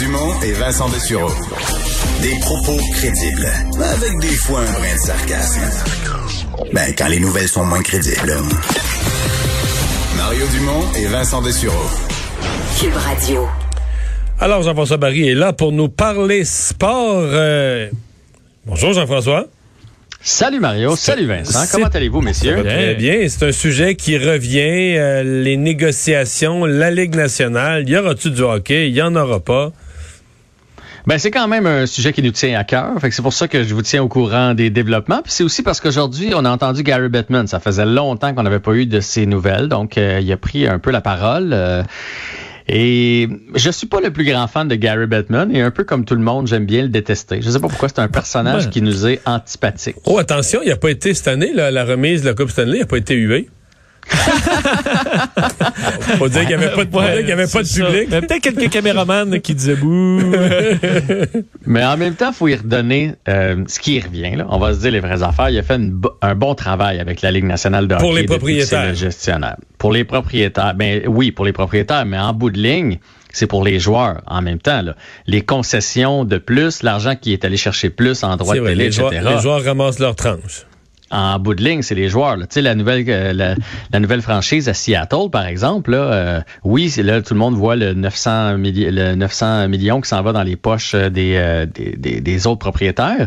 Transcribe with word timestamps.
Dumont 0.00 0.40
et 0.42 0.52
Vincent 0.52 0.88
Dessureau. 0.88 1.30
Des 2.22 2.38
propos 2.40 2.78
crédibles, 2.94 3.48
avec 3.82 4.18
des 4.20 4.28
fois 4.36 4.60
un 4.60 4.72
brin 4.72 4.94
de 4.94 4.98
sarcasme. 4.98 5.60
Ben, 6.72 6.94
quand 6.96 7.08
les 7.08 7.20
nouvelles 7.20 7.48
sont 7.48 7.64
moins 7.64 7.82
crédibles. 7.82 8.32
Mario 10.16 10.46
Dumont 10.52 10.84
et 10.98 11.06
Vincent 11.06 11.42
Dessureau. 11.42 11.84
Cube 12.80 12.94
Radio. 12.94 13.46
Alors, 14.38 14.62
Jean-François 14.62 14.96
Barry 14.96 15.28
est 15.28 15.34
là 15.34 15.52
pour 15.52 15.72
nous 15.72 15.88
parler 15.88 16.44
sport. 16.44 17.22
Euh, 17.32 17.88
Bonjour, 18.66 18.92
Jean-François. 18.92 19.46
Salut 20.22 20.60
Mario, 20.60 20.96
salut 20.96 21.26
Vincent. 21.26 21.64
Comment 21.72 21.86
allez-vous, 21.88 22.20
messieurs? 22.20 22.62
Très 22.62 22.94
bien. 22.94 23.26
C'est 23.28 23.46
un 23.46 23.52
sujet 23.52 23.94
qui 23.94 24.18
revient. 24.18 24.96
euh, 24.98 25.42
les 25.42 25.56
négociations, 25.56 26.64
la 26.66 26.90
Ligue 26.90 27.14
nationale. 27.16 27.88
Y 27.88 27.96
aura-tu 27.96 28.30
du 28.30 28.42
hockey? 28.42 28.88
Il 28.88 28.94
y 28.94 29.02
en 29.02 29.14
aura 29.16 29.40
pas. 29.40 29.72
Ben, 31.06 31.18
c'est 31.18 31.30
quand 31.30 31.48
même 31.48 31.66
un 31.66 31.86
sujet 31.86 32.12
qui 32.12 32.22
nous 32.22 32.30
tient 32.30 32.58
à 32.58 32.64
cœur. 32.64 32.92
Fait 33.00 33.08
que 33.08 33.14
c'est 33.14 33.22
pour 33.22 33.32
ça 33.32 33.48
que 33.48 33.62
je 33.62 33.74
vous 33.74 33.82
tiens 33.82 34.02
au 34.02 34.08
courant 34.08 34.54
des 34.54 34.70
développements. 34.70 35.22
Puis 35.22 35.32
c'est 35.32 35.44
aussi 35.44 35.62
parce 35.62 35.80
qu'aujourd'hui, 35.80 36.32
on 36.34 36.44
a 36.44 36.50
entendu 36.50 36.82
Gary 36.82 37.08
Bettman. 37.08 37.46
Ça 37.46 37.60
faisait 37.60 37.86
longtemps 37.86 38.34
qu'on 38.34 38.42
n'avait 38.42 38.60
pas 38.60 38.72
eu 38.74 38.86
de 38.86 39.00
ces 39.00 39.26
nouvelles. 39.26 39.68
Donc, 39.68 39.96
euh, 39.98 40.20
il 40.22 40.30
a 40.32 40.36
pris 40.36 40.66
un 40.66 40.78
peu 40.78 40.90
la 40.90 41.00
parole. 41.00 41.50
euh, 41.52 41.82
et 42.72 43.28
je 43.56 43.70
suis 43.70 43.88
pas 43.88 44.00
le 44.00 44.12
plus 44.12 44.24
grand 44.24 44.46
fan 44.46 44.68
de 44.68 44.76
Gary 44.76 45.06
Bettman. 45.06 45.54
Et 45.54 45.60
un 45.60 45.70
peu 45.72 45.82
comme 45.82 46.04
tout 46.04 46.14
le 46.14 46.20
monde, 46.22 46.46
j'aime 46.46 46.66
bien 46.66 46.82
le 46.82 46.88
détester. 46.88 47.42
Je 47.42 47.50
sais 47.50 47.58
pas 47.58 47.66
pourquoi 47.68 47.88
c'est 47.88 47.98
un 47.98 48.06
personnage 48.08 48.64
Ben. 48.64 48.70
qui 48.70 48.82
nous 48.82 49.06
est 49.08 49.20
antipathique. 49.26 49.96
Oh, 50.04 50.18
attention, 50.18 50.60
il 50.62 50.68
n'a 50.68 50.76
pas 50.76 50.90
été 50.90 51.12
cette 51.14 51.26
année, 51.28 51.52
là, 51.52 51.70
la 51.72 51.84
remise 51.84 52.22
de 52.22 52.28
la 52.28 52.34
Coupe 52.34 52.50
Stanley, 52.50 52.76
il 52.76 52.80
n'a 52.80 52.86
pas 52.86 52.98
été 52.98 53.14
hué. 53.16 53.48
Faut 56.18 56.28
dire 56.28 56.40
qu'il 56.40 56.56
n'y 56.56 56.64
avait 56.64 56.72
pas 56.72 56.84
de, 56.84 56.96
avait 57.32 57.46
pas 57.46 57.62
public. 57.62 58.06
Il 58.06 58.10
y 58.10 58.14
avait 58.14 58.26
peut-être 58.26 58.42
quelques 58.42 58.70
caméramans 58.70 59.40
qui 59.40 59.54
disaient 59.54 59.76
bouh. 59.76 60.20
Mais 61.66 61.84
en 61.84 61.96
même 61.96 62.14
temps, 62.14 62.32
faut 62.32 62.48
y 62.48 62.54
redonner 62.54 63.14
euh, 63.28 63.64
ce 63.66 63.78
qui 63.78 63.96
y 63.96 64.00
revient. 64.00 64.36
Là. 64.36 64.46
On 64.48 64.58
va 64.58 64.74
se 64.74 64.80
dire 64.80 64.90
les 64.92 65.00
vraies 65.00 65.22
affaires. 65.22 65.50
Il 65.50 65.58
a 65.58 65.62
fait 65.62 65.76
une 65.76 66.00
un 66.22 66.34
bon 66.34 66.54
travail 66.54 66.98
avec 67.00 67.22
la 67.22 67.30
Ligue 67.30 67.44
nationale 67.44 67.88
de 67.88 67.94
Pour 67.96 68.10
hockey 68.10 68.22
les 68.22 68.22
depuis 68.22 68.36
propriétaires. 68.36 68.88
le 68.88 68.94
gestionnaire. 68.94 69.56
Pour 69.78 69.92
les 69.92 70.04
propriétaires. 70.04 70.74
Ben 70.74 71.02
oui, 71.06 71.30
pour 71.32 71.44
les 71.44 71.52
propriétaires, 71.52 72.04
mais 72.06 72.18
en 72.18 72.32
bout 72.32 72.50
de 72.50 72.58
ligne, 72.58 72.98
c'est 73.32 73.46
pour 73.46 73.64
les 73.64 73.78
joueurs 73.78 74.22
en 74.26 74.42
même 74.42 74.58
temps. 74.58 74.82
Là. 74.82 74.96
Les 75.26 75.42
concessions 75.42 76.24
de 76.24 76.38
plus, 76.38 76.82
l'argent 76.82 77.14
qui 77.16 77.32
est 77.32 77.44
allé 77.44 77.56
chercher 77.56 77.90
plus 77.90 78.24
en 78.24 78.36
droit 78.36 78.54
de 78.54 78.60
vrai, 78.60 78.70
télé, 78.70 78.84
les, 78.84 78.90
joueurs, 78.90 79.12
etc. 79.12 79.30
les 79.34 79.40
joueurs 79.40 79.64
ramassent 79.64 79.98
leur 79.98 80.16
tranche. 80.16 80.66
En 81.12 81.38
bout 81.40 81.54
de 81.54 81.64
ligne, 81.64 81.82
c'est 81.82 81.96
les 81.96 82.08
joueurs. 82.08 82.36
là. 82.36 82.46
Tu 82.46 82.54
sais, 82.54 82.62
la 82.62 82.74
nouvelle, 82.76 83.04
euh, 83.08 83.32
la, 83.32 83.54
la 83.92 83.98
nouvelle 84.00 84.22
franchise 84.22 84.68
à 84.68 84.74
Seattle, 84.74 85.28
par 85.32 85.44
exemple, 85.46 85.90
là, 85.90 85.98
euh, 85.98 86.40
oui, 86.62 86.92
là 86.98 87.20
tout 87.20 87.34
le 87.34 87.40
monde 87.40 87.54
voit 87.56 87.74
le 87.74 87.94
900, 87.94 88.56
milli- 88.58 88.90
le 88.90 89.16
900 89.16 89.68
millions 89.68 90.00
qui 90.00 90.08
s'en 90.08 90.22
va 90.22 90.32
dans 90.32 90.44
les 90.44 90.54
poches 90.56 90.94
euh, 90.94 91.10
des, 91.10 91.34
euh, 91.36 91.66
des, 91.66 92.20
des- 92.20 92.46
autres 92.46 92.60
propriétaires. 92.60 93.26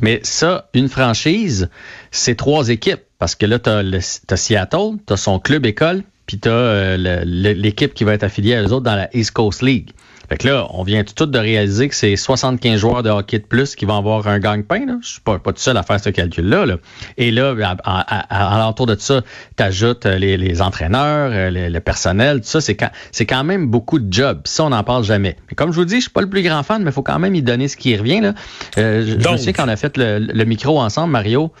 Mais 0.00 0.20
ça, 0.22 0.68
une 0.74 0.88
franchise, 0.88 1.68
c'est 2.12 2.36
trois 2.36 2.68
équipes. 2.68 3.02
Parce 3.18 3.34
que 3.34 3.46
là, 3.46 3.58
tu 3.58 3.68
as, 3.70 4.36
Seattle, 4.36 4.98
tu 5.06 5.12
as 5.12 5.16
son 5.16 5.38
club 5.40 5.66
école, 5.66 6.02
puis 6.26 6.38
tu 6.38 6.48
as 6.48 6.96
l'équipe 6.96 7.94
qui 7.94 8.04
va 8.04 8.14
être 8.14 8.22
affiliée 8.22 8.54
à 8.54 8.62
eux 8.62 8.72
autres 8.72 8.84
dans 8.84 8.96
la 8.96 9.08
East 9.16 9.32
Coast 9.32 9.60
League. 9.62 9.90
Fait 10.28 10.36
que 10.38 10.48
là, 10.48 10.66
on 10.70 10.82
vient 10.82 11.04
tout 11.04 11.12
de 11.14 11.18
suite 11.20 11.30
de 11.30 11.38
réaliser 11.38 11.88
que 11.88 11.94
c'est 11.94 12.16
75 12.16 12.80
joueurs 12.80 13.02
de 13.02 13.10
hockey 13.10 13.38
de 13.38 13.44
plus 13.44 13.74
qui 13.76 13.84
vont 13.84 13.96
avoir 13.96 14.26
un 14.26 14.38
gagne-pain. 14.38 14.86
là. 14.86 14.96
Je 15.02 15.08
suis 15.08 15.20
pas, 15.20 15.38
pas 15.38 15.52
tout 15.52 15.60
seul 15.60 15.76
à 15.76 15.82
faire 15.82 16.00
ce 16.00 16.10
calcul-là. 16.10 16.66
là. 16.66 16.76
Et 17.18 17.30
là, 17.30 17.54
à, 17.62 17.76
à, 17.84 18.34
à, 18.34 18.54
alentour 18.56 18.86
de 18.86 18.96
ça, 18.98 19.22
tu 19.56 19.62
ajoutes 19.62 20.06
les, 20.06 20.36
les 20.36 20.62
entraîneurs, 20.62 21.30
euh, 21.32 21.50
le, 21.68 21.80
personnel, 21.80 22.40
tout 22.40 22.46
ça. 22.48 22.60
C'est 22.60 22.74
quand, 22.76 22.90
c'est 23.12 23.26
quand 23.26 23.44
même 23.44 23.66
beaucoup 23.68 23.98
de 23.98 24.12
jobs. 24.12 24.40
Ça, 24.44 24.64
on 24.64 24.70
n'en 24.70 24.82
parle 24.84 25.04
jamais. 25.04 25.36
Mais 25.50 25.54
comme 25.54 25.72
je 25.72 25.76
vous 25.76 25.84
dis, 25.84 25.96
je 25.96 26.02
suis 26.02 26.10
pas 26.10 26.22
le 26.22 26.30
plus 26.30 26.42
grand 26.42 26.62
fan, 26.62 26.82
mais 26.82 26.90
il 26.90 26.94
faut 26.94 27.02
quand 27.02 27.18
même 27.18 27.34
y 27.34 27.42
donner 27.42 27.68
ce 27.68 27.76
qui 27.76 27.96
revient. 27.96 28.20
Là. 28.20 28.34
Euh, 28.78 29.02
je, 29.02 29.10
je 29.12 29.16
me 29.16 29.22
Donc. 29.22 29.38
souviens 29.38 29.52
quand 29.52 29.64
on 29.66 29.68
a 29.68 29.76
fait 29.76 29.96
le, 29.96 30.18
le 30.18 30.44
micro 30.44 30.80
ensemble, 30.80 31.12
Mario, 31.12 31.52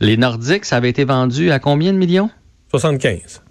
les 0.00 0.16
Nordiques, 0.16 0.64
ça 0.64 0.76
avait 0.76 0.90
été 0.90 1.04
vendu 1.04 1.50
à 1.50 1.58
combien 1.58 1.92
de 1.92 1.98
millions? 1.98 2.30
75. 2.70 3.42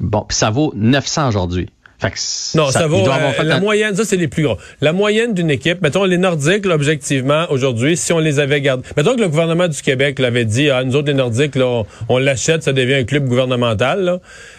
Bon, 0.00 0.24
puis 0.28 0.36
ça 0.36 0.50
vaut 0.50 0.72
900 0.74 1.28
aujourd'hui. 1.28 1.68
Fait 2.02 2.10
que 2.10 2.56
Non, 2.58 2.68
ça, 2.72 2.88
vaut 2.88 3.06
euh, 3.08 3.30
fait 3.32 3.44
la 3.44 3.56
un- 3.56 3.60
moyenne, 3.60 3.94
ça 3.94 4.04
c'est 4.04 4.16
les 4.16 4.26
plus 4.26 4.42
gros. 4.42 4.58
La 4.80 4.92
moyenne 4.92 5.34
d'une 5.34 5.50
équipe, 5.50 5.80
mettons 5.82 6.04
les 6.04 6.18
Nordiques, 6.18 6.66
là, 6.66 6.74
objectivement, 6.74 7.46
aujourd'hui, 7.48 7.96
si 7.96 8.12
on 8.12 8.18
les 8.18 8.40
avait 8.40 8.60
gardés, 8.60 8.82
mettons 8.96 9.14
que 9.14 9.20
le 9.20 9.28
gouvernement 9.28 9.68
du 9.68 9.80
Québec 9.80 10.18
l'avait 10.18 10.44
dit, 10.44 10.68
ah, 10.68 10.82
nous 10.82 10.96
autres 10.96 11.06
les 11.06 11.14
Nordiques, 11.14 11.54
là, 11.54 11.64
on, 11.66 11.86
on 12.08 12.18
l'achète, 12.18 12.64
ça 12.64 12.72
devient 12.72 12.94
un 12.94 13.04
club 13.04 13.26
gouvernemental. 13.28 14.02
Là. 14.02 14.18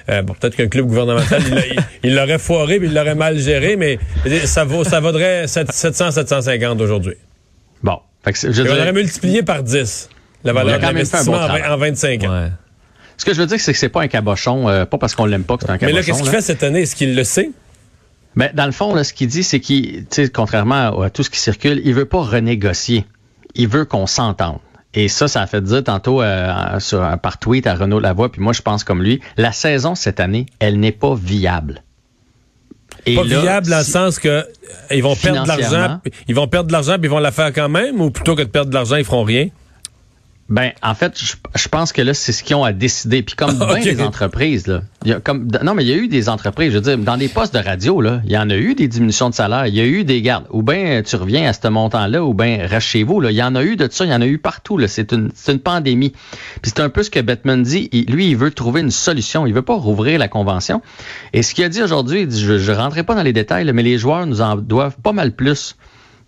Euh, 0.09 0.21
bon, 0.21 0.33
peut-être 0.39 0.55
qu'un 0.55 0.67
club 0.69 0.85
gouvernemental, 0.85 1.41
il 1.45 1.53
l'a- 1.53 1.67
il 1.67 1.83
il 2.03 2.15
l'aurait 2.15 2.39
foiré, 2.39 2.79
puis 2.79 2.87
il 2.87 2.93
l'aurait 2.93 3.13
mal 3.15 3.37
géré, 3.37 3.75
mais 3.75 3.99
ça 4.45 4.63
vaut, 4.63 4.85
ça 4.85 5.01
vaudrait 5.01 5.45
700, 5.47 6.11
750 6.11 6.79
aujourd'hui. 6.79 7.15
Bon. 7.83 7.99
Fait 8.23 8.31
que 8.31 8.39
je 8.39 8.61
veux 8.63 8.71
on 8.71 8.75
aurait 8.75 8.93
multiplié 8.93 9.43
par 9.43 9.63
10 9.63 10.07
la 10.45 10.53
valeur 10.53 10.77
de 10.77 10.81
l'investissement 10.83 11.39
en 11.73 11.77
25 11.77 12.23
ans. 12.23 12.31
Ouais. 12.43 12.47
Ce 13.17 13.25
que 13.25 13.33
je 13.33 13.39
veux 13.41 13.47
dire, 13.47 13.59
c'est 13.59 13.73
que 13.73 13.79
c'est 13.79 13.89
pas 13.89 14.01
un 14.01 14.07
cabochon, 14.07 14.67
euh, 14.69 14.85
pas 14.85 14.97
parce 14.97 15.15
qu'on 15.15 15.25
l'aime 15.25 15.43
pas 15.43 15.57
que 15.57 15.63
c'est 15.65 15.69
un 15.69 15.73
Mais 15.73 15.79
cabochon. 15.79 15.95
là, 15.97 16.03
qu'est-ce 16.03 16.21
qu'il 16.23 16.31
fait 16.31 16.41
cette 16.41 16.63
année? 16.63 16.81
Est-ce 16.81 16.95
qu'il 16.95 17.15
le 17.15 17.23
sait? 17.23 17.51
Mais 18.35 18.51
dans 18.53 18.65
le 18.65 18.71
fond, 18.71 18.95
là, 18.95 19.03
ce 19.03 19.13
qu'il 19.13 19.27
dit, 19.27 19.43
c'est 19.43 19.59
qu'il, 19.59 20.05
contrairement 20.33 21.01
à, 21.01 21.05
à 21.05 21.09
tout 21.09 21.23
ce 21.23 21.29
qui 21.29 21.39
circule, 21.39 21.81
il 21.85 21.93
veut 21.93 22.05
pas 22.05 22.21
renégocier. 22.21 23.05
Il 23.55 23.67
veut 23.67 23.85
qu'on 23.85 24.07
s'entende. 24.07 24.57
Et 24.95 25.07
ça, 25.07 25.27
ça 25.27 25.41
a 25.41 25.47
fait 25.47 25.61
dire 25.63 25.83
tantôt 25.83 26.21
euh, 26.21 26.79
sur, 26.79 26.99
par 27.19 27.39
tweet 27.39 27.65
à 27.65 27.73
Renaud 27.75 27.99
Lavoie, 27.99 28.31
puis 28.31 28.41
moi 28.41 28.53
je 28.53 28.61
pense 28.61 28.83
comme 28.83 29.01
lui, 29.01 29.21
la 29.37 29.51
saison 29.51 29.95
cette 29.95 30.19
année, 30.19 30.45
elle 30.59 30.79
n'est 30.79 30.91
pas 30.91 31.15
viable. 31.15 31.83
Et 33.07 33.15
Pas 33.15 33.23
là, 33.23 33.41
viable 33.41 33.67
dans 33.69 33.79
le 33.79 33.83
sens 33.83 34.19
que 34.19 34.27
euh, 34.29 34.43
ils 34.91 35.01
vont 35.01 35.15
perdre 35.15 35.43
de 35.43 35.47
l'argent, 35.47 35.99
ils 36.27 36.35
vont 36.35 36.47
perdre 36.47 36.67
de 36.67 36.73
l'argent 36.73 36.93
puis 36.93 37.05
ils 37.05 37.09
vont 37.09 37.19
la 37.19 37.31
faire 37.31 37.51
quand 37.51 37.69
même 37.69 37.99
ou 38.01 38.11
plutôt 38.11 38.35
que 38.35 38.43
de 38.43 38.47
perdre 38.47 38.69
de 38.69 38.75
l'argent, 38.75 38.95
ils 38.95 39.03
feront 39.03 39.23
rien? 39.23 39.47
Ben, 40.49 40.71
en 40.83 40.93
fait, 40.93 41.13
je, 41.17 41.33
je 41.55 41.67
pense 41.69 41.93
que 41.93 42.01
là, 42.01 42.13
c'est 42.13 42.33
ce 42.33 42.43
qu'ils 42.43 42.55
ont 42.57 42.65
à 42.65 42.73
décider. 42.73 43.23
Puis 43.23 43.35
comme 43.35 43.49
Ok. 43.61 43.75
bien 43.81 43.93
des 43.93 44.01
entreprises, 44.01 44.67
là, 44.67 44.81
il 45.05 45.11
y 45.11 45.13
a 45.13 45.19
comme, 45.19 45.47
non, 45.63 45.73
mais 45.73 45.83
il 45.83 45.89
y 45.89 45.93
a 45.93 45.95
eu 45.95 46.07
des 46.09 46.27
entreprises, 46.29 46.71
je 46.71 46.75
veux 46.77 46.81
dire, 46.81 46.97
dans 46.97 47.15
les 47.15 47.29
postes 47.29 47.53
de 47.53 47.59
radio, 47.59 48.01
là, 48.01 48.21
il 48.25 48.31
y 48.31 48.37
en 48.37 48.49
a 48.49 48.55
eu 48.55 48.75
des 48.75 48.87
diminutions 48.89 49.29
de 49.29 49.35
salaire, 49.35 49.67
il 49.67 49.73
y 49.73 49.79
a 49.79 49.85
eu 49.85 50.03
des 50.03 50.21
gardes. 50.21 50.45
Ou 50.51 50.61
bien 50.61 51.01
tu 51.01 51.15
reviens 51.15 51.49
à 51.49 51.53
ce 51.53 51.65
montant-là, 51.69 52.23
ou 52.23 52.33
bien 52.33 52.67
reste 52.67 52.87
chez 52.87 53.03
vous. 53.03 53.21
Là. 53.21 53.31
Il 53.31 53.37
y 53.37 53.41
en 53.43 53.55
a 53.55 53.63
eu 53.63 53.77
de 53.77 53.87
ça, 53.89 54.03
il 54.05 54.11
y 54.11 54.13
en 54.13 54.21
a 54.21 54.25
eu 54.27 54.37
partout. 54.37 54.77
Là. 54.77 54.87
C'est 54.89 55.13
une, 55.13 55.31
c'est 55.33 55.53
une 55.53 55.59
pandémie. 55.59 56.11
Puis 56.61 56.71
c'est 56.75 56.81
un 56.81 56.89
peu 56.89 57.03
ce 57.03 57.09
que 57.09 57.21
Bettman 57.21 57.63
dit. 57.63 57.87
Il- 57.93 58.05
lui, 58.11 58.29
il 58.29 58.37
veut 58.37 58.51
trouver 58.51 58.81
une 58.81 58.91
solution. 58.91 59.47
Il 59.47 59.53
veut 59.53 59.61
pas 59.61 59.75
rouvrir 59.75 60.19
la 60.19 60.27
convention. 60.27 60.81
Et 61.31 61.41
ce 61.41 61.53
qu'il 61.55 61.63
a 61.63 61.69
dit 61.69 61.81
aujourd'hui, 61.81 62.21
il 62.21 62.27
dit, 62.27 62.41
je 62.43 62.71
ne 62.71 62.77
rentrerai 62.77 63.03
pas 63.03 63.15
dans 63.15 63.23
les 63.23 63.33
détails, 63.33 63.63
là, 63.65 63.71
mais 63.73 63.83
les 63.83 63.97
joueurs 63.97 64.25
nous 64.27 64.41
en 64.41 64.57
doivent 64.57 64.97
pas 65.01 65.13
mal 65.13 65.31
plus 65.31 65.75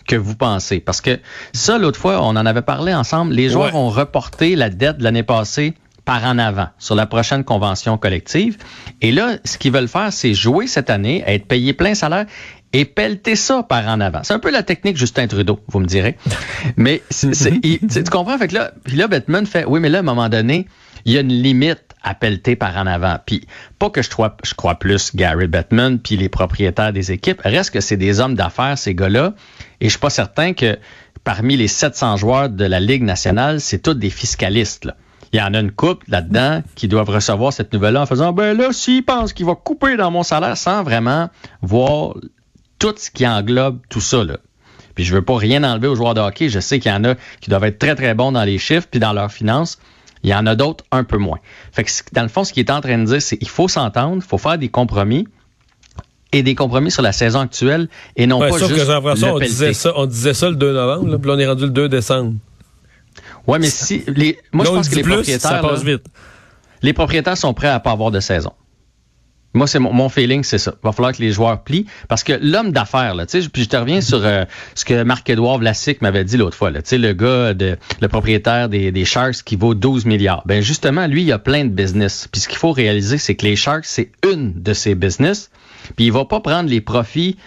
que 0.08 0.16
vous 0.16 0.36
pensez? 0.36 0.80
Parce 0.80 1.02
que 1.02 1.20
ça, 1.54 1.78
l'autre 1.78 2.00
fois, 2.00 2.22
on 2.22 2.30
en 2.36 2.46
avait 2.46 2.62
parlé 2.62 2.94
ensemble. 2.94 3.34
Les 3.34 3.50
joueurs 3.50 3.74
Ouais. 3.74 3.80
ont 3.80 3.90
reporté 3.90 4.56
la 4.56 4.70
dette 4.70 4.98
de 5.00 5.04
l'année 5.04 5.24
passée 5.24 5.74
par 6.06 6.24
en 6.26 6.38
avant 6.38 6.68
sur 6.78 6.94
la 6.96 7.08
prochaine 7.08 7.44
convention 7.44 7.98
collective. 7.98 8.58
Et 9.02 9.12
là, 9.12 9.38
ce 9.44 9.58
qu'ils 9.58 9.72
veulent 9.72 9.88
faire, 9.88 10.14
c'est 10.14 10.34
jouer 10.36 10.68
cette 10.68 10.90
année, 10.92 11.24
être 11.26 11.48
payé 11.48 11.74
plein 11.74 11.96
salaire 11.96 12.26
et 12.74 12.86
pelleter 12.86 13.36
ça 13.36 13.64
par 13.64 13.88
en 13.88 14.00
avant. 14.02 14.20
C'est 14.24 14.34
un 14.34 14.40
peu 14.40 14.52
la 14.52 14.62
technique 14.62 14.98
Justin 14.98 15.26
Trudeau, 15.28 15.60
vous 15.68 15.80
me 15.80 15.86
direz. 15.86 16.18
Mais 16.78 17.02
c'est- 17.10 17.32
il- 17.64 17.80
tu 17.88 18.04
comprends? 18.04 18.38
Fait 18.38 18.48
que 18.50 18.54
là, 18.54 18.72
puis 18.84 18.98
là, 18.98 19.08
Bettman 19.08 19.46
fait, 19.48 19.66
oui, 19.66 19.80
mais 19.80 19.90
là, 19.90 20.00
à 20.00 20.02
un 20.02 20.04
moment 20.04 20.30
donné, 20.30 20.68
il 21.06 21.14
y 21.14 21.18
a 21.18 21.22
une 21.22 21.30
limite 21.34 21.85
à 22.06 22.14
pelleter 22.14 22.56
par 22.56 22.78
en 22.78 22.86
avant. 22.86 23.18
Puis 23.26 23.48
pas 23.80 23.90
que 23.90 24.02
je 24.02 24.10
crois, 24.10 24.38
je 24.44 24.54
crois 24.54 24.76
plus 24.76 25.16
Gary 25.16 25.48
Bettman 25.48 26.00
puis 26.00 26.16
les 26.16 26.30
propriétaires 26.30 26.94
des 26.94 27.12
équipes. 27.12 27.42
Reste 27.44 27.72
que 27.72 27.82
c'est 27.82 27.98
des 27.98 28.20
hommes 28.20 28.36
d'affaires, 28.36 28.78
ces 28.78 28.94
gars-là. 28.94 29.34
Et 29.82 29.86
je 29.86 29.90
suis 29.90 30.00
pas 30.00 30.12
certain 30.12 30.54
que 30.54 30.78
parmi 31.24 31.58
les 31.58 31.68
700 31.68 32.18
joueurs 32.18 32.50
de 32.50 32.64
la 32.64 32.80
Ligue 32.80 33.02
nationale, 33.02 33.60
c'est 33.60 33.80
tous 33.80 33.96
des 33.96 34.12
fiscalistes. 34.12 34.88
Il 35.34 35.40
y 35.40 35.42
en 35.42 35.56
a 35.56 35.60
une 35.60 35.72
couple 35.72 36.06
là-dedans 36.10 36.62
qui 36.76 36.88
doivent 36.88 37.10
recevoir 37.10 37.52
cette 37.52 37.74
nouvelle-là 37.74 38.04
en 38.04 38.06
faisant 38.06 38.32
ben 38.32 38.56
là, 38.56 38.72
s'il 38.72 39.04
pense 39.04 39.34
qu'il 39.34 39.48
va 39.48 39.56
couper 39.56 39.98
dans 39.98 40.12
mon 40.12 40.22
salaire 40.22 40.56
sans 40.56 40.84
vraiment 40.84 41.30
voir 41.64 42.16
tout 42.78 42.94
ce 42.96 43.10
qui 43.10 43.28
englobe 43.28 43.80
tout 43.90 44.00
ça. 44.00 44.24
Là. 44.24 44.38
Puis 44.94 45.04
je 45.04 45.14
veux 45.14 45.24
pas 45.24 45.38
rien 45.38 45.64
enlever 45.64 45.88
aux 45.88 45.96
joueurs 45.96 46.14
de 46.14 46.22
hockey. 46.22 46.50
Je 46.50 46.60
sais 46.60 46.80
qu'il 46.80 46.92
y 46.92 46.96
en 46.96 47.04
a 47.04 47.16
qui 47.42 47.50
doivent 47.50 47.64
être 47.64 47.80
très, 47.80 47.96
très 47.96 48.14
bons 48.14 48.32
dans 48.32 48.44
les 48.44 48.60
chiffres 48.60 48.88
puis 48.90 49.00
dans 49.00 49.12
leurs 49.12 49.32
finances. 49.32 49.80
Il 50.26 50.30
y 50.30 50.34
en 50.34 50.48
a 50.48 50.56
d'autres 50.56 50.84
un 50.92 51.04
peu 51.04 51.18
moins. 51.18 51.38
Fait 51.72 51.84
que 51.84 51.92
dans 52.12 52.24
le 52.24 52.30
fond, 52.30 52.44
ce 52.44 52.52
qu'il 52.52 52.66
est 52.66 52.72
en 52.72 52.82
train 52.82 52.98
de 52.98 53.06
dire, 53.06 53.22
c'est 53.22 53.38
qu'il 53.38 53.48
faut 53.48 53.68
s'entendre, 53.68 54.16
il 54.18 54.28
faut 54.28 54.40
faire 54.40 54.58
des 54.58 54.70
compromis. 54.70 55.28
et 56.32 56.42
des 56.42 56.56
compromis 56.56 56.90
sur 56.90 57.04
la 57.04 57.12
saison 57.12 57.42
actuelle 57.42 57.88
et 58.18 58.26
non 58.26 58.40
Ouais, 58.40 58.50
pas 58.50 58.58
sauf 58.58 58.70
juste 58.70 58.82
que 58.82 58.88
Jean-François, 58.88 59.36
on 59.36 59.40
disait, 59.40 59.74
ça, 59.74 59.94
on 59.96 60.08
disait 60.08 60.34
ça 60.34 60.50
le 60.50 60.56
2 60.56 60.74
novembre, 60.74 61.10
là, 61.12 61.18
puis 61.20 61.28
là, 61.30 61.36
on 61.36 61.40
est 61.40 61.48
rendu 61.48 61.64
le 61.66 61.70
2 61.70 61.88
décembre. 61.90 62.34
Ouais, 63.46 63.60
mais 63.60 63.70
si 63.70 64.04
les, 64.08 64.40
moi 64.52 64.66
je 64.66 64.72
pense 64.72 64.90
que 64.90 64.96
les 64.96 65.04
plus, 65.04 65.14
propriétaires, 65.14 65.52
Ça 65.52 65.60
passe 65.60 65.84
là, 65.84 65.92
vite. 65.94 66.06
les 66.82 66.94
propriétaires 66.94 67.38
sont 67.38 67.54
prêts 67.54 67.68
à 67.70 67.80
pas 67.80 67.92
avoir 67.92 68.10
de 68.10 68.20
saison. 68.20 68.52
Moi, 69.56 69.68
c'est 69.68 69.80
mon, 69.80 70.10
feeling, 70.10 70.44
c'est 70.44 70.58
ça. 70.58 70.76
Va 70.84 70.92
falloir 70.92 71.14
que 71.14 71.22
les 71.22 71.32
joueurs 71.32 71.64
plient. 71.64 71.86
Parce 72.08 72.24
que 72.24 72.34
l'homme 72.34 72.72
d'affaires, 72.72 73.16
là, 73.16 73.26
tu 73.26 73.42
sais, 73.42 73.50
puis 73.50 73.64
je 73.64 73.70
te 73.70 73.78
reviens 73.78 74.02
sur 74.02 74.24
euh, 74.24 74.46
ce 74.76 74.86
que 74.86 75.04
Marc-Édouard 75.04 75.60
Vlasic 75.60 76.02
m'avait 76.02 76.26
dit 76.26 76.38
l'autre 76.38 76.58
fois, 76.58 76.72
là, 76.72 76.82
tu 76.82 76.90
sais, 76.90 76.98
le 76.98 77.14
gars, 77.14 77.54
de, 77.54 77.78
le 78.02 78.08
propriétaire 78.08 78.70
des, 78.70 78.92
des 78.92 79.06
Sharks 79.06 79.44
qui 79.44 79.56
vaut 79.56 79.74
12 79.74 80.06
milliards. 80.06 80.44
Ben 80.46 80.62
justement, 80.62 81.08
lui, 81.08 81.24
il 81.24 81.32
a 81.32 81.40
plein 81.40 81.64
de 81.64 81.70
business. 81.70 82.28
Puis 82.32 82.42
ce 82.42 82.48
qu'il 82.48 82.58
faut 82.58 82.72
réaliser, 82.72 83.18
c'est 83.18 83.36
que 83.36 83.46
les 83.46 83.56
Sharks, 83.56 83.86
c'est 83.86 84.12
une 84.30 84.62
de 84.62 84.74
ses 84.74 84.94
business. 84.94 85.50
Puis 85.96 86.06
il 86.06 86.12
va 86.12 86.26
pas 86.26 86.42
prendre 86.42 86.70
les 86.70 86.82
profits 86.82 87.38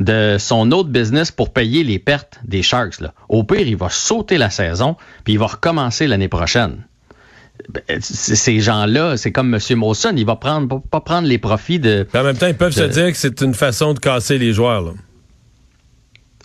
de 0.00 0.36
son 0.38 0.72
autre 0.72 0.90
business 0.90 1.30
pour 1.30 1.52
payer 1.52 1.82
les 1.82 1.98
pertes 1.98 2.38
des 2.44 2.62
Sharks. 2.62 3.00
Là. 3.00 3.12
Au 3.28 3.44
pire, 3.44 3.66
il 3.66 3.76
va 3.76 3.88
sauter 3.88 4.38
la 4.38 4.50
saison, 4.50 4.96
puis 5.24 5.34
il 5.34 5.38
va 5.38 5.46
recommencer 5.46 6.06
l'année 6.06 6.28
prochaine. 6.28 6.84
Ben, 7.68 8.00
ces 8.00 8.60
gens-là, 8.60 9.16
c'est 9.16 9.32
comme 9.32 9.54
M. 9.54 9.60
Mawson, 9.78 10.12
il 10.16 10.24
va 10.26 10.36
prendre 10.36 10.80
pas- 10.80 11.00
prendre 11.00 11.26
les 11.26 11.38
profits 11.38 11.78
de 11.80 12.06
en 12.14 12.22
même 12.22 12.36
temps, 12.36 12.46
ils 12.46 12.54
peuvent 12.56 12.72
se 12.72 12.82
dire 12.84 13.06
que 13.10 13.16
c'est 13.16 13.40
une 13.40 13.54
façon 13.54 13.94
de 13.94 13.98
casser 13.98 14.38
les 14.38 14.52
joueurs, 14.52 14.82
là. 14.82 14.90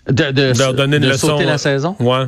de, 0.07 0.31
de, 0.31 0.53
De 0.53 0.57
leur 0.57 0.73
donner 0.73 0.97
une 0.97 1.03
de 1.03 1.09
leçon. 1.09 1.27
sauter 1.27 1.45
la 1.45 1.57
saison? 1.57 1.95
Ouais. 1.99 2.25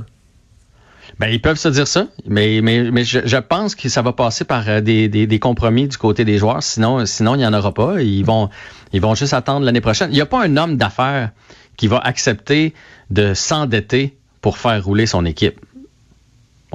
Ben 1.19 1.27
ils 1.27 1.41
peuvent 1.41 1.57
se 1.57 1.69
dire 1.69 1.87
ça, 1.87 2.07
mais 2.27 2.59
mais 2.63 2.89
mais 2.91 3.03
je, 3.03 3.19
je 3.25 3.37
pense 3.37 3.75
que 3.75 3.87
ça 3.87 4.01
va 4.01 4.13
passer 4.13 4.45
par 4.45 4.67
euh, 4.67 4.81
des, 4.81 5.07
des, 5.09 5.27
des 5.27 5.39
compromis 5.39 5.87
du 5.87 5.95
côté 5.97 6.25
des 6.25 6.39
joueurs. 6.39 6.63
Sinon 6.63 7.05
sinon 7.05 7.35
il 7.35 7.41
y 7.41 7.45
en 7.45 7.53
aura 7.53 7.71
pas. 7.73 8.01
Ils 8.01 8.23
vont 8.25 8.49
ils 8.93 9.01
vont 9.01 9.13
juste 9.13 9.33
attendre 9.33 9.63
l'année 9.65 9.81
prochaine. 9.81 10.09
Il 10.11 10.15
n'y 10.15 10.21
a 10.21 10.25
pas 10.25 10.43
un 10.43 10.57
homme 10.57 10.75
d'affaires 10.75 11.29
qui 11.77 11.87
va 11.87 11.99
accepter 11.99 12.73
de 13.11 13.33
s'endetter 13.35 14.17
pour 14.41 14.57
faire 14.57 14.83
rouler 14.83 15.05
son 15.05 15.23
équipe. 15.25 15.59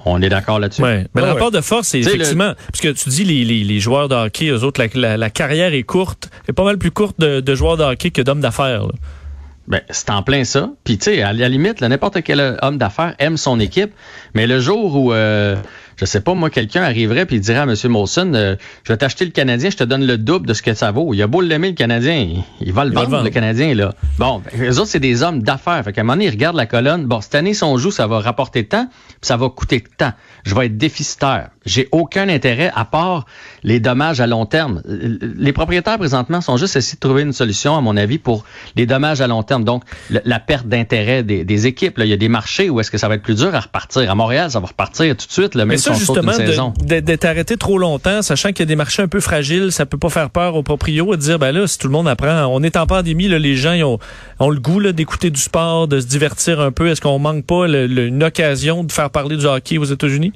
On 0.07 0.21
est 0.23 0.29
d'accord 0.29 0.59
là-dessus. 0.61 0.83
Ouais. 0.83 1.07
Mais 1.15 1.21
Ouais, 1.23 1.27
le 1.29 1.33
ouais. 1.33 1.33
rapport 1.33 1.51
de 1.51 1.61
force, 1.61 1.89
c'est 1.89 2.01
effectivement, 2.01 2.55
parce 2.71 2.81
que 2.81 2.89
tu 2.89 3.09
dis 3.11 3.25
les, 3.25 3.45
les, 3.45 3.65
les 3.65 3.81
joueurs 3.81 4.09
de 4.09 4.15
hockey, 4.15 4.49
eux 4.49 4.63
autres, 4.65 4.81
la, 4.81 4.89
la, 4.95 5.17
la 5.17 5.31
carrière 5.31 5.73
est 5.75 5.83
courte, 5.83 6.31
est 6.49 6.53
pas 6.53 6.65
mal 6.65 6.79
plus 6.79 6.91
courte 6.91 7.19
de, 7.19 7.41
de 7.41 7.55
joueurs 7.55 7.77
de 7.77 7.85
hockey 7.85 8.11
que 8.11 8.23
d'hommes 8.23 8.41
d'affaires. 8.41 8.83
Ben, 9.67 9.83
c'est 9.91 10.09
en 10.11 10.23
plein 10.23 10.45
ça. 10.45 10.71
Puis, 10.85 10.97
tu 10.97 11.05
sais, 11.05 11.23
à 11.23 11.33
la 11.35 11.49
limite, 11.49 11.83
n'importe 11.83 12.23
quel 12.23 12.57
homme 12.63 12.79
d'affaires 12.79 13.15
aime 13.19 13.37
son 13.37 13.61
équipe. 13.61 13.91
Mais 14.35 14.47
le 14.47 14.61
jour 14.61 14.97
où, 14.97 15.13
euh, 15.13 15.57
je 15.99 16.05
sais 16.05 16.21
pas, 16.21 16.35
moi, 16.35 16.49
quelqu'un 16.51 16.83
arriverait 16.83 17.27
puis 17.27 17.41
dirait 17.41 17.59
à 17.59 17.65
M. 17.65 17.75
Molson, 17.89 18.33
euh, 18.35 18.57
je 18.85 18.93
vais 18.93 18.97
t'acheter 18.97 19.25
le 19.25 19.31
Canadien, 19.33 19.69
je 19.71 19.77
te 19.77 19.85
donne 19.85 20.07
le 20.07 20.17
double 20.17 20.47
de 20.47 20.55
ce 20.55 20.63
que 20.63 20.73
ça 20.75 20.91
vaut. 20.93 21.13
Il 21.13 21.21
a 21.23 21.27
beau 21.27 21.41
l'aimer, 21.41 21.69
le 21.69 21.75
Canadien, 21.75 22.15
il, 22.61 22.73
va 22.73 22.85
le 22.85 22.91
Il 22.93 22.95
va 22.95 23.03
le 23.05 23.09
vendre, 23.11 23.25
le. 23.25 23.31
Canadien, 23.31 23.75
là. 23.75 23.95
Bon, 24.19 24.41
ben, 24.41 24.63
eux 24.71 24.79
autres, 24.79 24.89
c'est 24.91 25.01
des 25.01 25.23
hommes 25.23 25.43
d'affaires. 25.43 25.83
Fait 25.85 25.93
qu'à 25.93 26.01
un 26.03 26.05
moment 26.05 26.15
donné, 26.15 26.27
ils 26.27 26.31
regardent 26.31 26.57
la 26.57 26.67
colonne. 26.67 27.07
Bon, 27.07 27.21
cette 27.21 27.35
année, 27.35 27.53
si 27.55 27.65
on 27.65 27.77
joue, 27.79 27.91
ça 27.91 28.07
va 28.07 28.21
rapporter 28.21 28.65
tant, 28.67 28.87
puis 28.87 29.17
ça 29.23 29.37
va 29.37 29.49
coûter 29.49 29.83
tant. 29.97 30.13
Je 30.45 30.55
vais 30.55 30.67
être 30.67 30.77
déficitaire. 30.79 31.51
J'ai 31.67 31.89
aucun 31.93 32.29
intérêt 32.29 32.71
à 32.75 32.85
part 32.85 33.27
les 33.63 33.81
dommages 33.81 34.21
à 34.21 34.27
long 34.27 34.47
terme. 34.47 34.83
Les 34.87 35.53
propriétaires, 35.53 35.99
présentement, 35.99 36.41
sont 36.41 36.57
juste 36.57 36.77
essayés 36.77 36.95
de 36.95 37.01
trouver 37.01 37.23
une 37.23 37.33
solution, 37.33 37.77
à 37.77 37.81
mon 37.81 37.97
avis, 37.97 38.19
pour 38.19 38.45
les 38.77 38.87
dommages 38.87 39.21
à 39.21 39.27
long 39.27 39.43
terme. 39.43 39.65
Donc, 39.65 39.83
le- 40.11 40.21
la 40.25 40.39
perte 40.39 40.67
d'intérêt 40.67 41.23
des, 41.23 41.45
des 41.45 41.67
équipes. 41.67 41.99
Là. 41.99 42.05
Il 42.05 42.09
y 42.09 42.13
a 42.15 42.17
des 42.17 42.29
marchés 42.29 42.71
où 42.71 42.81
est-ce 42.81 42.91
que 42.91 42.99
ça 42.99 43.09
va 43.09 43.17
être 43.17 43.23
plus 43.23 43.35
dur 43.37 43.55
à 43.55 43.61
repartir. 43.61 44.11
À 44.11 44.15
Montréal, 44.15 44.51
ça 44.51 44.61
va 44.61 44.69
repartir 44.69 45.17
tout 45.17 45.27
de 45.27 45.33
suite, 45.33 45.55
là, 45.55 45.65
même 45.65 45.77
ça, 45.95 45.99
justement, 45.99 46.73
d'être 46.81 47.25
arrêté 47.25 47.57
trop 47.57 47.79
longtemps, 47.79 48.23
sachant 48.23 48.51
qu'il 48.51 48.61
y 48.61 48.63
a 48.63 48.67
des 48.67 48.77
marchés 48.77 49.03
un 49.03 49.09
peu 49.09 49.21
fragiles, 49.21 49.73
ça 49.73 49.87
peut 49.87 49.99
pas 49.99 50.09
faire 50.09 50.31
peur 50.31 50.55
aux 50.57 50.63
proprios 50.63 51.15
de 51.17 51.21
dire, 51.21 51.39
ben 51.39 51.53
là, 51.53 51.67
si 51.67 51.79
tout 51.79 51.87
le 51.87 51.93
monde 51.93 52.09
apprend, 52.09 52.47
on 52.47 52.63
est 52.63 52.77
en 52.77 52.87
pandémie, 52.87 53.29
là, 53.29 53.39
les 53.39 53.57
gens 53.57 53.73
ils 53.73 53.85
ont, 53.85 53.99
ont 54.39 54.51
le 54.51 54.61
goût 54.61 54.81
d'écouter 54.93 55.31
du 55.31 55.41
sport, 55.41 55.89
de 55.89 56.01
se 56.01 56.07
divertir 56.07 56.61
un 56.61 56.73
peu. 56.73 56.89
Est-ce 56.89 57.01
qu'on 57.01 57.19
manque 57.19 57.45
pas 57.45 57.67
le- 57.67 57.87
le- 57.87 58.07
une 58.07 58.23
occasion 58.25 58.85
de 58.85 58.93
faire 58.93 59.11
parler 59.11 59.37
du 59.37 59.45
hockey 59.47 59.79
aux 59.79 59.85
États-Unis? 59.85 60.33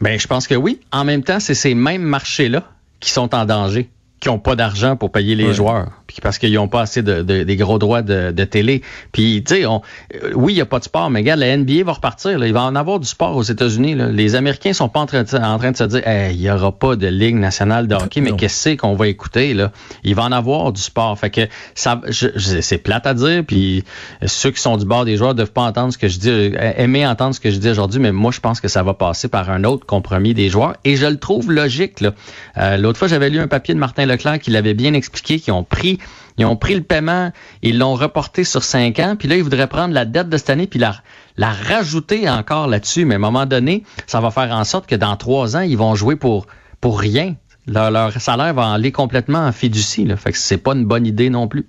Ben, 0.00 0.18
je 0.20 0.26
pense 0.26 0.46
que 0.46 0.54
oui. 0.54 0.80
En 0.92 1.04
même 1.04 1.22
temps, 1.22 1.40
c'est 1.40 1.54
ces 1.54 1.74
mêmes 1.74 2.02
marchés-là 2.02 2.62
qui 3.00 3.10
sont 3.10 3.34
en 3.34 3.44
danger, 3.44 3.88
qui 4.26 4.32
n'ont 4.32 4.38
pas 4.40 4.56
d'argent 4.56 4.96
pour 4.96 5.12
payer 5.12 5.36
les 5.36 5.46
Ouais. 5.46 5.54
joueurs, 5.54 5.86
puis 6.08 6.16
parce 6.20 6.38
qu'ils 6.38 6.52
n'ont 6.54 6.66
pas 6.66 6.80
assez 6.80 7.00
de, 7.02 7.22
de- 7.22 7.44
des 7.44 7.56
gros 7.56 7.78
droits 7.78 8.02
de, 8.02 8.32
de 8.32 8.44
télé. 8.44 8.82
Puis, 9.12 9.44
tu 9.46 9.54
sais, 9.54 9.66
on- 9.66 9.82
euh, 10.14 10.32
oui, 10.34 10.52
il 10.52 10.56
n'y 10.56 10.60
a 10.60 10.66
pas 10.66 10.78
de 10.80 10.84
sport, 10.84 11.10
mais 11.10 11.20
regarde, 11.20 11.38
la 11.40 11.56
NBA 11.56 11.84
va 11.84 11.92
repartir. 11.92 12.36
là. 12.38 12.46
Il 12.48 12.52
va 12.52 12.62
en 12.64 12.74
avoir 12.74 12.98
du 12.98 13.06
sport 13.06 13.36
aux 13.36 13.42
États-Unis. 13.44 13.94
là. 13.94 14.08
Les 14.08 14.34
Américains 14.34 14.72
sont 14.72 14.88
pas 14.88 14.98
en 15.00 15.06
train 15.06 15.22
de, 15.22 15.36
en 15.36 15.58
train 15.58 15.70
de 15.70 15.76
se 15.76 15.84
dire, 15.84 16.06
Hey, 16.06 16.34
il 16.34 16.40
n'y 16.40 16.50
aura 16.50 16.72
pas 16.72 16.96
de 16.96 17.06
ligue 17.06 17.36
nationale 17.36 17.86
de 17.86 17.94
hockey, 17.94 18.20
mais 18.20 18.32
qu'est-ce 18.32 18.70
qu'on 18.76 18.94
va 18.96 19.06
écouter 19.06 19.54
là 19.54 19.70
Il 20.02 20.14
va 20.16 20.24
en 20.24 20.32
avoir 20.32 20.72
du 20.72 20.80
sport. 20.82 21.16
Fait 21.18 21.30
que 21.30 21.42
ça, 21.76 22.00
c'est 22.10 22.78
plate 22.78 23.06
à 23.06 23.14
dire. 23.14 23.44
Puis 23.46 23.84
ceux 24.24 24.50
qui 24.50 24.60
sont 24.60 24.76
du 24.76 24.84
bord 24.86 25.04
des 25.04 25.16
joueurs 25.16 25.36
doivent 25.36 25.52
pas 25.52 25.62
entendre 25.62 25.92
ce 25.92 25.98
que 25.98 26.08
je 26.08 26.18
dis, 26.18 26.30
euh, 26.30 26.72
aimer 26.76 27.06
entendre 27.06 27.34
ce 27.34 27.40
que 27.40 27.50
je 27.52 27.58
dis 27.58 27.68
aujourd'hui, 27.70 28.00
mais 28.00 28.10
moi 28.10 28.32
je 28.32 28.40
pense 28.40 28.60
que 28.60 28.66
ça 28.68 28.82
va 28.82 28.94
passer 28.94 29.28
par 29.28 29.50
un 29.50 29.62
autre 29.62 29.86
compromis 29.86 30.34
des 30.34 30.48
joueurs 30.48 30.74
et 30.84 30.96
je 30.96 31.06
le 31.06 31.16
trouve 31.18 31.52
logique. 31.52 32.00
là. 32.00 32.10
Euh, 32.58 32.76
L'autre 32.76 32.98
fois 32.98 33.06
j'avais 33.06 33.30
lu 33.30 33.38
un 33.38 33.46
papier 33.46 33.72
de 33.74 33.78
Martin 33.78 34.04
Leclerc 34.06 34.15
qui 34.16 34.50
l'avait 34.50 34.74
bien 34.74 34.94
expliqué, 34.94 35.38
qui 35.40 35.50
ont 35.50 35.64
pris 35.64 35.98
ils 36.38 36.44
ont 36.44 36.56
pris 36.56 36.74
le 36.74 36.82
paiement, 36.82 37.32
ils 37.62 37.78
l'ont 37.78 37.94
reporté 37.94 38.44
sur 38.44 38.62
cinq 38.62 38.98
ans, 38.98 39.16
puis 39.18 39.28
là, 39.28 39.36
ils 39.36 39.42
voudraient 39.42 39.68
prendre 39.68 39.94
la 39.94 40.04
dette 40.04 40.28
de 40.28 40.36
cette 40.36 40.50
année, 40.50 40.66
puis 40.66 40.78
la, 40.78 41.00
rajouter 41.38 42.28
encore 42.28 42.66
là-dessus. 42.66 43.04
Mais 43.04 43.14
à 43.14 43.16
un 43.16 43.20
moment 43.20 43.46
donné, 43.46 43.84
ça 44.06 44.20
va 44.20 44.30
faire 44.30 44.52
en 44.52 44.64
sorte 44.64 44.86
que 44.86 44.96
dans 44.96 45.16
trois 45.16 45.56
ans, 45.56 45.60
ils 45.60 45.78
vont 45.78 45.94
jouer 45.94 46.16
pour, 46.16 46.46
rien. 46.82 47.34
Leur, 47.66 47.90
leur 47.90 48.12
salaire 48.20 48.54
va 48.54 48.72
aller 48.72 48.92
complètement 48.92 49.40
en 49.40 49.50
fiducie. 49.50 50.04
Là. 50.04 50.16
Fait 50.16 50.30
que 50.30 50.38
c'est 50.38 50.58
pas 50.58 50.72
une 50.74 50.84
bonne 50.84 51.04
idée 51.04 51.30
non 51.30 51.48
plus. 51.48 51.66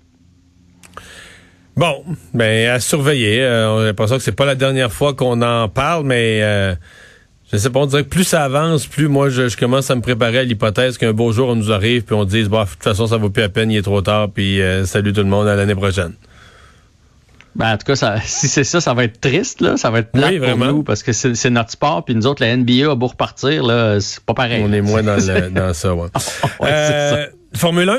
Bon, 1.76 2.04
ben 2.36 2.70
à 2.70 2.80
surveiller. 2.80 3.42
Euh, 3.42 3.72
on 3.72 3.80
a 3.80 3.86
l'impression 3.86 4.18
que 4.18 4.24
c'est 4.24 4.32
pas 4.32 4.46
la 4.46 4.54
dernière 4.54 4.92
fois 4.92 5.16
qu'on 5.16 5.42
en 5.42 5.70
parle, 5.70 6.06
mais 6.06 6.42
euh, 6.44 6.76
je 7.52 7.58
sais 7.58 7.70
pas, 7.70 7.80
on 7.80 7.86
dirait 7.86 8.04
que 8.04 8.10
plus 8.10 8.24
ça 8.26 8.44
avance, 8.44 8.86
plus 8.88 9.08
moi 9.08 9.30
je, 9.30 9.48
je 9.48 9.58
commence 9.58 9.90
à 9.90 9.96
me 9.96 10.02
préparer 10.02 10.40
à 10.40 10.44
l'hypothèse 10.44 10.98
qu'un 10.98 11.14
beau 11.14 11.32
jour 11.32 11.50
on 11.50 11.56
nous 11.56 11.72
arrive 11.72 12.04
puis 12.04 12.16
on 12.16 12.26
dise 12.26 12.50
bah 12.50 12.66
de 12.66 12.70
toute 12.70 12.84
façon 12.84 13.08
ça 13.08 13.18
vaut 13.18 13.30
plus 13.30 13.42
la 13.42 13.50
peine, 13.50 13.72
il 13.72 13.78
est 13.78 13.82
trop 13.82 14.02
tard, 14.02 14.30
puis 14.34 14.62
euh, 14.62 14.86
salut 14.86 15.14
tout 15.14 15.22
le 15.22 15.28
monde 15.30 15.48
à 15.48 15.56
l'année 15.56 15.76
prochaine. 15.76 16.14
Ben, 17.56 17.74
en 17.74 17.78
tout 17.78 17.86
cas, 17.88 17.96
ça, 17.96 18.18
si 18.24 18.48
c'est 18.48 18.64
ça, 18.64 18.80
ça 18.80 18.94
va 18.94 19.04
être 19.06 19.20
triste, 19.20 19.62
là. 19.62 19.78
Ça 19.78 19.90
va 19.90 20.00
être 20.00 20.12
plate 20.12 20.30
Oui, 20.32 20.40
pour 20.40 20.58
nous 20.58 20.84
parce 20.84 21.02
que 21.02 21.12
c'est 21.12 21.50
notre 21.50 21.72
sport. 21.72 22.06
Puis 22.06 22.14
nous 22.14 22.28
autres, 22.28 22.44
la 22.46 22.56
NBA 22.56 22.92
a 22.92 22.94
beau 22.94 23.08
repartir, 23.08 23.64
là, 23.64 24.00
c'est 24.00 24.20
pas 24.24 24.36
pareil. 24.36 24.62
On 24.64 24.72
est 24.72 24.82
moins 24.82 25.02
dans, 25.02 25.16
le, 25.16 25.50
dans 25.50 25.74
ça, 25.74 25.96
ouais. 25.96 26.08
Ouais, 26.60 26.70
Euh, 26.72 27.26
Formule 27.56 27.90
1? 27.90 27.98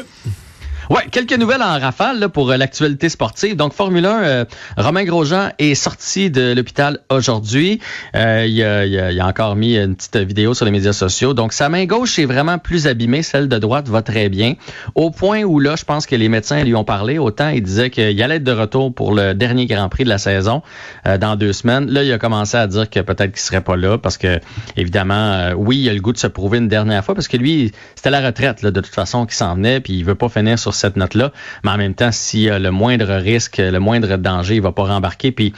Ouais, 0.90 1.02
quelques 1.10 1.34
nouvelles 1.38 1.62
en 1.62 1.78
rafale 1.78 2.30
pour 2.30 2.50
euh, 2.50 2.56
l'actualité 2.56 3.10
sportive. 3.10 3.56
Donc, 3.56 3.74
Formule 3.74 4.06
1, 4.06 4.22
euh, 4.22 4.44
Romain 4.78 5.04
Grosjean 5.04 5.50
est 5.58 5.74
sorti 5.74 6.30
de 6.30 6.54
l'hôpital 6.54 7.00
aujourd'hui. 7.10 7.78
Euh, 8.14 8.46
il, 8.48 8.62
a, 8.62 9.22
a- 9.24 9.28
encore 9.28 9.54
mis 9.54 9.76
une 9.76 9.96
petite 9.96 10.16
vidéo 10.16 10.54
sur 10.54 10.64
les 10.64 10.70
médias 10.70 10.94
sociaux. 10.94 11.34
Donc, 11.34 11.52
sa 11.52 11.68
main 11.68 11.84
gauche 11.84 12.18
est 12.18 12.24
vraiment 12.24 12.56
plus 12.56 12.86
abîmée. 12.86 13.22
Celle 13.22 13.48
de 13.48 13.58
droite 13.58 13.86
va 13.88 14.00
très 14.00 14.30
bien. 14.30 14.54
Au 14.94 15.10
point 15.10 15.42
où, 15.42 15.60
là, 15.60 15.76
je 15.76 15.84
pense 15.84 16.06
que 16.06 16.16
les 16.16 16.30
médecins 16.30 16.64
lui 16.64 16.74
ont 16.74 16.84
parlé. 16.84 17.18
Autant, 17.18 17.50
il 17.50 17.62
disait 17.62 17.90
qu'il 17.90 18.22
allait 18.22 18.36
être 18.36 18.44
de 18.44 18.52
retour 18.52 18.94
pour 18.94 19.12
le 19.12 19.34
dernier 19.34 19.66
Grand 19.66 19.90
Prix 19.90 20.04
de 20.04 20.08
la 20.08 20.18
saison 20.18 20.62
dans 21.04 21.36
deux 21.36 21.52
semaines. 21.52 21.90
Là, 21.90 22.02
il 22.02 22.10
a 22.12 22.18
commencé 22.18 22.56
à 22.56 22.66
dire 22.66 22.88
que 22.88 23.00
peut-être 23.00 23.32
qu'il 23.32 23.40
serait 23.40 23.60
pas 23.60 23.76
là 23.76 23.98
parce 23.98 24.16
que, 24.16 24.40
évidemment, 24.78 25.50
oui, 25.56 25.80
il 25.82 25.88
a 25.90 25.92
le 25.92 26.00
goût 26.00 26.12
de 26.14 26.18
se 26.18 26.26
prouver 26.26 26.58
une 26.58 26.68
dernière 26.68 27.04
fois 27.04 27.14
parce 27.14 27.28
que 27.28 27.36
lui, 27.36 27.72
c'était 27.94 28.10
la 28.10 28.20
retraite, 28.24 28.62
là, 28.62 28.70
de 28.70 28.80
toute 28.80 28.94
façon, 28.94 29.26
qui 29.26 29.36
s'en 29.36 29.54
venait, 29.54 29.80
puis 29.80 29.92
il 29.92 30.04
veut 30.04 30.14
pas 30.14 30.28
finir 30.30 30.58
sur 30.58 30.74
cette 30.78 30.96
note-là. 30.96 31.32
Mais 31.64 31.70
en 31.70 31.76
même 31.76 31.94
temps, 31.94 32.12
s'il 32.12 32.40
y 32.40 32.50
a 32.50 32.58
le 32.58 32.70
moindre 32.70 33.14
risque, 33.16 33.58
le 33.58 33.78
moindre 33.78 34.16
danger, 34.16 34.56
il 34.56 34.62
va 34.62 34.72
pas 34.72 34.84
rembarquer. 34.84 35.32
Puis 35.32 35.52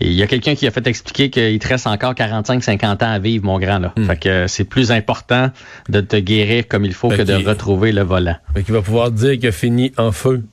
il 0.00 0.12
y 0.12 0.22
a 0.22 0.26
quelqu'un 0.26 0.54
qui 0.54 0.66
a 0.66 0.70
fait 0.70 0.86
expliquer 0.86 1.30
qu'il 1.30 1.58
te 1.58 1.68
reste 1.68 1.86
encore 1.86 2.14
45-50 2.14 3.04
ans 3.04 3.10
à 3.10 3.18
vivre, 3.18 3.44
mon 3.44 3.58
grand. 3.58 3.78
Là. 3.78 3.92
Fait 4.06 4.16
que 4.16 4.28
euh, 4.28 4.48
c'est 4.48 4.64
plus 4.64 4.92
important 4.92 5.50
de 5.88 6.00
te 6.00 6.16
guérir 6.16 6.68
comme 6.68 6.84
il 6.84 6.94
faut 6.94 7.10
Fait 7.10 7.18
que 7.18 7.22
de 7.22 7.46
retrouver 7.46 7.92
le 7.92 8.02
volant. 8.02 8.36
Fait 8.54 8.62
qu'il 8.62 8.74
va 8.74 8.82
pouvoir 8.82 9.10
dire 9.10 9.32
qu'il 9.32 9.48
a 9.48 9.52
fini 9.52 9.92
en 9.96 10.12
feu. 10.12 10.44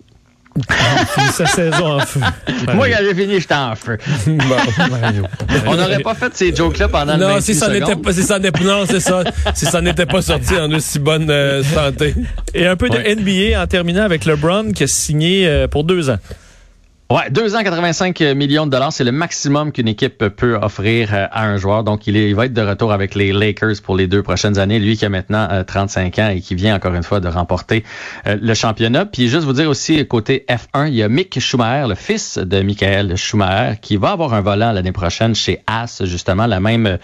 Sa 1.33 1.45
saison 1.47 1.93
en 1.93 1.99
feu. 2.01 2.19
Moi, 2.75 2.89
quand 2.89 2.97
j'ai 3.01 3.15
fini, 3.15 3.39
j'étais 3.39 3.53
en 3.55 3.75
feu. 3.75 3.97
Bon. 4.27 4.87
Mario. 4.89 5.23
On 5.65 5.75
n'aurait 5.75 5.99
pas 5.99 6.13
fait 6.13 6.35
ces 6.35 6.55
jokes-là 6.55 6.87
pendant 6.87 7.17
Non, 7.17 7.27
28 7.35 7.41
si 7.41 7.55
ça 7.55 7.69
n'était 7.69 7.95
pas, 7.95 8.13
si 8.13 8.23
ça 8.23 8.39
n'était 8.39 8.63
non, 8.63 8.85
c'est 8.87 8.99
ça. 8.99 9.23
Si 9.55 9.65
ça 9.65 9.81
n'était 9.81 10.05
pas 10.05 10.21
sorti 10.21 10.55
en 10.57 10.71
aussi 10.71 10.99
bonne 10.99 11.29
euh, 11.29 11.63
santé. 11.63 12.13
Et 12.53 12.67
un 12.67 12.75
peu 12.75 12.89
de 12.89 12.93
Ouais. 12.93 13.15
NBA 13.15 13.59
en 13.61 13.65
terminant 13.67 14.03
avec 14.03 14.25
LeBron 14.25 14.71
qui 14.71 14.83
a 14.83 14.87
signé 14.87 15.47
euh, 15.47 15.67
pour 15.67 15.83
deux 15.83 16.09
ans. 16.09 16.17
Ouais, 17.13 17.29
2 17.29 17.55
ans, 17.55 17.61
85 17.61 18.19
millions 18.35 18.65
de 18.65 18.71
dollars, 18.71 18.91
c'est 18.91 19.03
le 19.03 19.11
maximum 19.11 19.71
qu'une 19.71 19.87
équipe 19.87 20.17
peut 20.35 20.55
offrir 20.59 21.13
euh, 21.13 21.27
à 21.31 21.45
un 21.45 21.57
joueur. 21.57 21.83
Donc, 21.83 22.07
il, 22.07 22.17
est- 22.17 22.27
il 22.27 22.33
va 22.33 22.47
être 22.47 22.53
de 22.53 22.61
retour 22.63 22.91
avec 22.91 23.13
les 23.13 23.31
Lakers 23.31 23.75
pour 23.83 23.95
les 23.95 24.07
deux 24.07 24.23
prochaines 24.23 24.57
années. 24.57 24.79
Lui 24.79 24.97
qui 24.97 25.05
a 25.05 25.09
maintenant 25.09 25.47
euh, 25.51 25.63
35 25.63 26.17
ans 26.17 26.29
et 26.29 26.41
qui 26.41 26.55
vient 26.55 26.73
encore 26.75 26.95
une 26.95 27.03
fois 27.03 27.19
de 27.19 27.27
remporter 27.27 27.83
euh, 28.25 28.35
le 28.41 28.55
championnat. 28.55 29.05
Puis, 29.05 29.27
juste 29.27 29.43
vous 29.43 29.53
dire 29.53 29.69
aussi, 29.69 30.07
côté 30.07 30.43
F1, 30.49 30.87
il 30.87 30.95
y 30.95 31.03
a 31.03 31.07
Mick 31.07 31.39
Schumacher, 31.39 31.87
le 31.87 31.93
fils 31.93 32.39
de 32.39 32.61
Michael 32.63 33.15
Schumacher, 33.15 33.77
qui 33.79 33.95
va 33.95 34.09
avoir 34.13 34.33
un 34.33 34.41
volant 34.41 34.71
l'année 34.71 34.91
prochaine 34.91 35.35
chez 35.35 35.59
As, 35.67 36.01
justement, 36.05 36.47
la 36.47 36.59
même, 36.59 36.87
euh, 36.87 36.97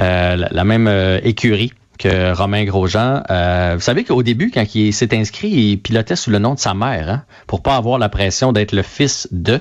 euh, 0.00 1.20
écurie. 1.22 1.70
Que 1.98 2.32
Romain 2.32 2.64
Grosjean. 2.64 3.22
Euh, 3.30 3.72
vous 3.74 3.80
savez 3.80 4.04
qu'au 4.04 4.22
début, 4.22 4.50
quand 4.52 4.74
il 4.74 4.92
s'est 4.92 5.16
inscrit, 5.16 5.48
il 5.48 5.76
pilotait 5.78 6.16
sous 6.16 6.30
le 6.30 6.38
nom 6.38 6.54
de 6.54 6.58
sa 6.58 6.74
mère, 6.74 7.08
hein, 7.08 7.22
pour 7.46 7.62
pas 7.62 7.76
avoir 7.76 7.98
la 7.98 8.08
pression 8.08 8.52
d'être 8.52 8.72
le 8.72 8.82
fils 8.82 9.28
de. 9.30 9.60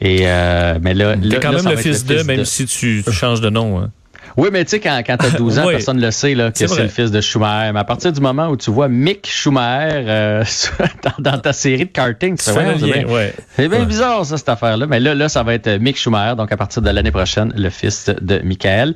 Et 0.00 0.22
euh, 0.22 0.78
mais 0.82 0.94
là, 0.94 1.16
T'es 1.16 1.38
quand 1.38 1.52
même 1.52 1.68
le 1.68 1.76
fils, 1.76 2.04
de, 2.04 2.22
même 2.22 2.44
si 2.44 2.66
tu, 2.66 3.04
changes 3.10 3.40
de 3.40 3.50
nom. 3.50 3.80
Hein. 3.80 3.90
Oui, 4.36 4.48
mais 4.52 4.64
tu 4.64 4.70
sais, 4.70 4.80
quand, 4.80 5.02
quand 5.06 5.16
tu 5.16 5.26
as 5.26 5.30
12 5.30 5.58
ans, 5.58 5.68
personne 5.68 5.96
ne 5.96 6.02
le 6.02 6.10
sait 6.10 6.34
là, 6.34 6.50
que 6.50 6.58
c'est 6.58 6.82
le 6.82 6.88
fils 6.88 7.10
de 7.10 7.20
Schumacher. 7.20 7.72
Mais 7.72 7.80
à 7.80 7.84
partir 7.84 8.12
du 8.12 8.20
moment 8.20 8.48
où 8.48 8.56
tu 8.56 8.70
vois 8.70 8.88
Mick 8.88 9.26
Schumacher 9.26 10.04
euh, 10.06 10.44
dans, 11.18 11.38
ta 11.38 11.52
série 11.52 11.86
de 11.86 11.92
karting, 11.92 12.36
c'est 12.38 12.52
bien, 12.54 13.06
ouais. 13.06 13.34
bien 13.58 13.84
bizarre, 13.84 14.24
ça, 14.24 14.36
cette 14.36 14.48
affaire-là. 14.48 14.86
Mais 14.86 15.00
là, 15.00 15.14
là, 15.14 15.28
ça 15.28 15.42
va 15.42 15.54
être 15.54 15.68
Mick 15.78 15.98
Schumacher, 15.98 16.36
donc 16.36 16.52
à 16.52 16.56
partir 16.56 16.82
de 16.82 16.90
l'année 16.90 17.10
prochaine, 17.10 17.52
le 17.56 17.70
fils 17.70 18.10
de 18.20 18.40
Michael. 18.44 18.94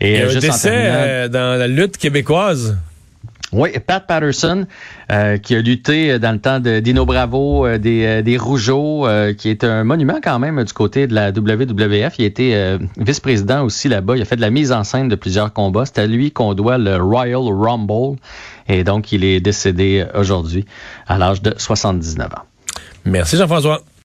Et, 0.00 0.14
Et 0.14 0.22
un 0.22 0.38
décès 0.38 0.70
euh, 0.72 1.28
dans 1.28 1.58
la 1.58 1.68
lutte 1.68 1.96
québécoise. 1.96 2.76
Oui, 3.56 3.70
Pat 3.86 4.06
Patterson, 4.06 4.66
euh, 5.10 5.38
qui 5.38 5.54
a 5.54 5.62
lutté 5.62 6.18
dans 6.18 6.32
le 6.32 6.38
temps 6.38 6.60
de 6.60 6.80
Dino 6.80 7.06
Bravo, 7.06 7.64
euh, 7.64 7.78
des, 7.78 8.04
euh, 8.04 8.22
des 8.22 8.36
Rougeaux, 8.36 9.06
qui 9.38 9.48
est 9.48 9.64
un 9.64 9.82
monument 9.82 10.18
quand 10.22 10.38
même 10.38 10.62
du 10.62 10.72
côté 10.74 11.06
de 11.06 11.14
la 11.14 11.30
WWF. 11.30 12.18
Il 12.18 12.24
a 12.24 12.26
été 12.26 12.76
vice-président 12.98 13.64
aussi 13.64 13.88
là-bas. 13.88 14.16
Il 14.16 14.22
a 14.22 14.26
fait 14.26 14.36
de 14.36 14.42
la 14.42 14.50
mise 14.50 14.72
en 14.72 14.84
scène 14.84 15.08
de 15.08 15.16
plusieurs 15.16 15.54
combats. 15.54 15.86
C'est 15.86 15.98
à 15.98 16.06
lui 16.06 16.32
qu'on 16.32 16.52
doit 16.52 16.76
le 16.76 16.96
Royal 16.96 17.40
Rumble. 17.48 18.18
Et 18.68 18.84
donc, 18.84 19.12
il 19.12 19.24
est 19.24 19.40
décédé 19.40 20.04
aujourd'hui 20.14 20.66
à 21.06 21.16
l'âge 21.16 21.40
de 21.40 21.54
79 21.56 22.26
ans. 22.26 22.42
Merci 23.06 23.38
Jean-François. 23.38 23.80